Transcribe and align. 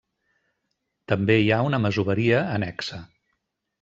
També 1.13 1.35
hi 1.41 1.51
ha 1.51 1.59
una 1.67 1.81
masoveria 1.85 2.43
annexa. 2.59 3.03